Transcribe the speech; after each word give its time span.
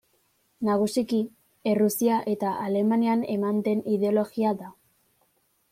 Nagusiki, 0.69 1.19
Errusia 1.73 2.17
eta 2.33 2.55
Alemanian 2.69 3.23
eman 3.39 3.61
den 3.69 3.87
ideologia 3.99 4.57
da. 4.65 4.77